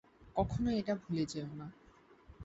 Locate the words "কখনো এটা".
0.35-0.93